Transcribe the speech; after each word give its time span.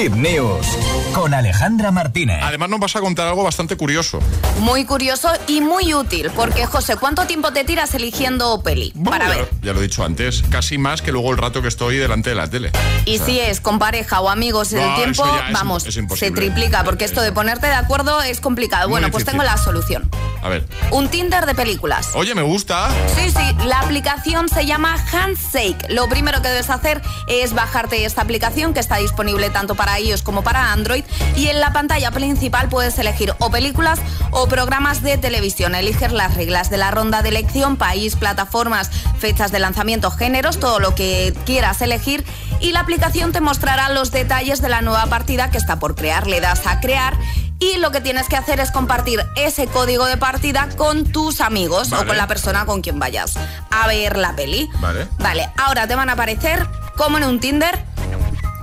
Hit 0.00 0.12
News 0.14 0.66
con 1.12 1.34
Alejandra 1.34 1.90
Martínez. 1.90 2.38
Además 2.42 2.70
nos 2.70 2.80
vas 2.80 2.96
a 2.96 3.00
contar 3.00 3.26
algo 3.28 3.42
bastante 3.42 3.76
curioso. 3.76 4.18
Muy 4.60 4.86
curioso 4.86 5.28
y 5.46 5.60
muy 5.60 5.92
útil, 5.92 6.30
porque 6.34 6.64
José, 6.64 6.96
¿cuánto 6.96 7.26
tiempo 7.26 7.52
te 7.52 7.64
tiras 7.64 7.92
eligiendo 7.94 8.62
peli? 8.62 8.94
para 9.04 9.28
ya, 9.28 9.36
ver. 9.36 9.50
Ya 9.60 9.72
lo 9.74 9.80
he 9.80 9.82
dicho 9.82 10.02
antes, 10.02 10.42
casi 10.48 10.78
más 10.78 11.02
que 11.02 11.12
luego 11.12 11.30
el 11.32 11.36
rato 11.36 11.60
que 11.60 11.68
estoy 11.68 11.98
delante 11.98 12.30
de 12.30 12.36
la 12.36 12.48
tele. 12.48 12.72
Y 13.04 13.18
si 13.18 13.40
es 13.40 13.60
con 13.60 13.78
pareja 13.78 14.22
o 14.22 14.30
amigos 14.30 14.72
el 14.72 14.80
No, 14.80 14.94
tiempo, 14.94 15.22
ya 15.26 15.48
es- 15.48 15.52
vamos, 15.52 15.84
es 15.86 15.98
se 16.18 16.30
triplica, 16.30 16.82
porque 16.82 17.04
esto 17.04 17.20
de 17.20 17.32
ponerte 17.32 17.66
de 17.66 17.74
acuerdo 17.74 18.22
es 18.22 18.40
complicado. 18.40 18.88
Muy 18.88 18.92
bueno, 19.00 19.10
pues 19.10 19.26
difícil. 19.26 19.38
tengo 19.38 19.44
la 19.52 19.62
solución. 19.62 20.08
A 20.42 20.48
ver. 20.48 20.66
Un 20.90 21.08
Tinder 21.08 21.46
de 21.46 21.54
películas. 21.54 22.10
Oye, 22.14 22.34
me 22.34 22.42
gusta. 22.42 22.90
Sí, 23.14 23.30
sí, 23.30 23.66
la 23.66 23.80
aplicación 23.80 24.48
se 24.48 24.66
llama 24.66 24.96
Handshake. 25.12 25.90
Lo 25.90 26.08
primero 26.08 26.40
que 26.42 26.48
debes 26.48 26.70
hacer 26.70 27.02
es 27.26 27.52
bajarte 27.52 28.04
esta 28.04 28.22
aplicación 28.22 28.74
que 28.74 28.80
está 28.80 28.96
disponible 28.96 29.50
tanto 29.50 29.74
para 29.74 29.98
iOS 30.00 30.22
como 30.22 30.42
para 30.42 30.72
Android 30.72 31.04
y 31.36 31.48
en 31.48 31.60
la 31.60 31.72
pantalla 31.72 32.10
principal 32.10 32.68
puedes 32.68 32.98
elegir 32.98 33.34
o 33.38 33.50
películas 33.50 34.00
o 34.30 34.46
programas 34.48 35.02
de 35.02 35.18
televisión. 35.18 35.74
Eliges 35.74 36.12
las 36.12 36.34
reglas 36.34 36.70
de 36.70 36.78
la 36.78 36.90
ronda 36.90 37.22
de 37.22 37.28
elección, 37.28 37.76
país, 37.76 38.16
plataformas, 38.16 38.90
fechas 39.18 39.52
de 39.52 39.58
lanzamiento, 39.58 40.10
géneros, 40.10 40.58
todo 40.58 40.78
lo 40.80 40.94
que 40.94 41.34
quieras 41.44 41.82
elegir 41.82 42.24
y 42.60 42.72
la 42.72 42.80
aplicación 42.80 43.32
te 43.32 43.40
mostrará 43.40 43.88
los 43.88 44.10
detalles 44.10 44.60
de 44.60 44.68
la 44.68 44.82
nueva 44.82 45.06
partida 45.06 45.50
que 45.50 45.58
está 45.58 45.78
por 45.78 45.94
crear. 45.94 46.26
Le 46.26 46.40
das 46.40 46.66
a 46.66 46.80
crear 46.80 47.16
y 47.60 47.76
lo 47.76 47.92
que 47.92 48.00
tienes 48.00 48.26
que 48.28 48.36
hacer 48.36 48.58
es 48.58 48.70
compartir 48.72 49.24
ese 49.36 49.66
código 49.66 50.06
de 50.06 50.16
partida 50.16 50.68
con 50.76 51.04
tus 51.04 51.40
amigos 51.40 51.90
Vale. 51.90 52.02
o 52.02 52.06
con 52.06 52.16
la 52.16 52.26
persona 52.26 52.64
con 52.64 52.80
quien 52.80 52.98
vayas 52.98 53.34
a 53.70 53.86
ver 53.86 54.16
la 54.16 54.34
peli. 54.34 54.68
Vale. 54.80 55.06
Vale, 55.18 55.50
ahora 55.58 55.86
te 55.86 55.94
van 55.94 56.08
a 56.08 56.14
aparecer, 56.14 56.66
como 56.96 57.18
en 57.18 57.24
un 57.24 57.38
Tinder, 57.38 57.84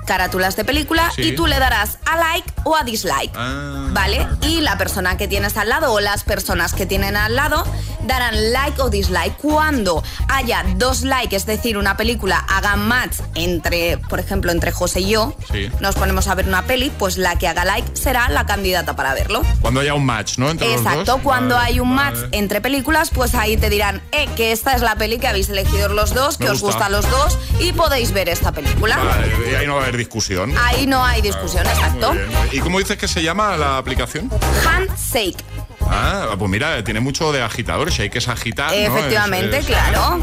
carátulas 0.07 0.55
de 0.55 0.65
película 0.65 1.11
Sí. 1.15 1.21
y 1.21 1.35
tú 1.35 1.45
le 1.45 1.59
darás 1.59 1.99
a 2.05 2.17
like 2.17 2.51
o 2.63 2.75
a 2.75 2.83
dislike. 2.83 3.31
Ah. 3.35 3.89
¿Vale? 3.91 4.27
Y 4.41 4.61
la 4.61 4.77
persona 4.79 5.17
que 5.17 5.27
tienes 5.27 5.55
al 5.57 5.69
lado 5.69 5.93
o 5.93 5.99
las 5.99 6.23
personas 6.23 6.73
que 6.73 6.85
tienen 6.87 7.15
al 7.15 7.35
lado 7.35 7.63
darán 8.07 8.53
like 8.53 8.81
o 8.81 8.89
dislike. 8.89 9.35
Cuando 9.37 10.03
haya 10.29 10.63
dos 10.77 11.01
likes, 11.03 11.35
es 11.35 11.45
decir, 11.45 11.77
una 11.77 11.97
película 11.97 12.37
haga 12.49 12.75
match 12.75 13.17
entre, 13.35 13.97
por 13.97 14.19
ejemplo, 14.19 14.51
entre 14.51 14.71
José 14.71 15.01
y 15.01 15.09
yo, 15.09 15.35
Sí. 15.51 15.69
nos 15.79 15.95
ponemos 15.95 16.27
a 16.27 16.35
ver 16.35 16.47
una 16.47 16.63
peli, 16.65 16.89
pues 16.89 17.17
la 17.17 17.37
que 17.37 17.47
haga 17.47 17.65
like 17.65 17.95
será 17.95 18.29
la 18.29 18.45
candidata 18.45 18.95
para 18.95 19.13
verlo. 19.13 19.41
Cuando 19.61 19.81
haya 19.81 19.93
un 19.93 20.05
match, 20.05 20.37
¿no? 20.37 20.49
Entre 20.49 20.67
los 20.71 20.77
Exacto, 20.81 21.13
dos. 21.13 21.21
cuando 21.21 21.55
Vale, 21.55 21.67
hay 21.67 21.79
un 21.81 21.93
vale. 21.95 22.11
match 22.11 22.29
entre 22.31 22.61
películas, 22.61 23.09
pues 23.13 23.35
ahí 23.35 23.57
te 23.57 23.69
dirán, 23.69 24.01
eh, 24.13 24.27
que 24.37 24.51
esta 24.53 24.73
es 24.73 24.81
la 24.81 24.95
peli 24.95 25.19
que 25.19 25.27
habéis 25.27 25.49
elegido 25.49 25.89
los 25.89 26.13
dos, 26.13 26.39
Me 26.39 26.45
que 26.45 26.51
os 26.53 26.61
gusta. 26.61 26.67
gusta 26.77 26.85
a 26.85 26.89
los 26.89 27.09
dos 27.09 27.37
y 27.59 27.73
podéis 27.73 28.11
ver 28.13 28.29
esta 28.29 28.51
película. 28.53 28.97
Vale, 28.97 29.51
y 29.51 29.55
ahí 29.55 29.67
no 29.67 29.75
va 29.75 29.81
a 29.81 29.83
haber 29.83 29.96
discusión. 29.97 30.53
Ahí 30.57 30.87
no 30.87 31.03
hay 31.03 31.21
discusión, 31.21 31.65
exacto. 31.65 32.13
Muy 32.13 32.23
bien. 32.23 32.49
¿Y 32.53 32.59
cómo 32.59 32.79
dices 32.79 32.97
que 32.97 33.07
se 33.07 33.21
llama 33.21 33.57
la 33.57 33.77
aplicación? 33.77 34.29
Handshake. 34.65 35.43
Ah, 35.89 36.35
pues 36.37 36.49
mira, 36.51 36.83
tiene 36.83 36.99
mucho 36.99 37.31
de 37.31 37.41
agitador. 37.41 37.89
Shake 37.89 38.15
es 38.17 38.27
agitar. 38.27 38.71
¿no? 38.71 38.75
Efectivamente, 38.97 39.57
Es- 39.57 39.65
es- 39.69 39.75
claro. 39.75 40.19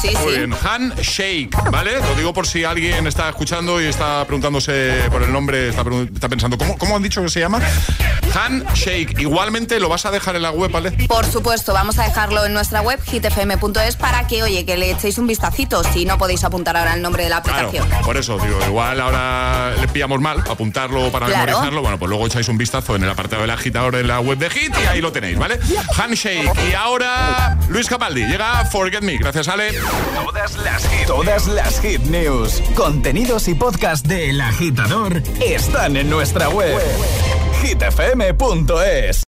Sí, 0.00 0.10
Muy 0.22 0.32
sí. 0.32 0.38
bien, 0.38 0.54
handshake, 0.54 1.70
¿vale? 1.70 1.98
Lo 2.00 2.14
digo 2.16 2.32
por 2.32 2.46
si 2.46 2.64
alguien 2.64 3.06
está 3.06 3.28
escuchando 3.28 3.80
y 3.80 3.86
está 3.86 4.24
preguntándose 4.24 4.94
por 5.10 5.22
el 5.22 5.32
nombre, 5.32 5.68
está, 5.70 5.84
pensando, 6.28 6.58
¿cómo, 6.58 6.76
¿cómo 6.78 6.96
han 6.96 7.02
dicho 7.02 7.22
que 7.22 7.28
se 7.28 7.40
llama? 7.40 7.60
Handshake. 8.34 9.20
Igualmente 9.20 9.78
lo 9.80 9.88
vas 9.88 10.04
a 10.06 10.10
dejar 10.10 10.36
en 10.36 10.42
la 10.42 10.50
web, 10.50 10.70
¿vale? 10.70 10.90
Por 11.06 11.24
supuesto, 11.26 11.72
vamos 11.72 11.98
a 11.98 12.04
dejarlo 12.04 12.44
en 12.44 12.52
nuestra 12.52 12.80
web 12.82 13.00
hitfm.es 13.04 13.96
para 13.96 14.26
que, 14.26 14.42
oye, 14.42 14.64
que 14.66 14.76
le 14.76 14.90
echéis 14.90 15.18
un 15.18 15.26
vistacito 15.26 15.82
si 15.84 16.04
no 16.04 16.18
podéis 16.18 16.42
apuntar 16.44 16.76
ahora 16.76 16.94
el 16.94 17.02
nombre 17.02 17.24
de 17.24 17.30
la 17.30 17.42
Claro, 17.42 17.68
aplicación. 17.68 18.02
por 18.04 18.16
eso, 18.16 18.38
digo, 18.38 18.58
igual 18.66 19.00
ahora 19.00 19.74
le 19.80 19.88
pillamos 19.88 20.20
mal, 20.20 20.38
apuntarlo 20.50 21.10
para 21.12 21.26
Claro. 21.26 21.46
memorizarlo. 21.46 21.82
Bueno, 21.82 21.98
pues 21.98 22.08
luego 22.08 22.26
echáis 22.26 22.48
un 22.48 22.58
vistazo 22.58 22.96
en 22.96 23.04
el 23.04 23.10
apartado 23.10 23.42
del 23.42 23.50
agitador 23.50 23.94
en 23.96 24.08
la 24.08 24.20
web 24.20 24.38
de 24.38 24.50
Hit 24.50 24.74
y 24.82 24.86
ahí 24.86 25.00
lo 25.04 25.12
tenéis, 25.12 25.38
¿vale? 25.38 25.58
Handshake. 25.96 26.50
Y 26.70 26.74
ahora, 26.74 27.58
Luis 27.68 27.88
Capaldi, 27.88 28.24
llega 28.24 28.64
Forget 28.64 29.02
Me. 29.02 29.18
Gracias, 29.18 29.48
Ale. 29.48 29.72
Todas 30.14 30.56
las 30.56 30.88
hit, 30.88 31.06
todas 31.06 31.46
las 31.46 31.80
hit 31.80 32.00
news, 32.04 32.62
contenidos 32.74 33.46
y 33.48 33.54
podcast 33.54 34.06
del 34.06 34.40
agitador 34.40 35.22
están 35.44 35.98
en 35.98 36.08
nuestra 36.08 36.48
web. 36.48 36.80
hitfm.es 37.62 39.22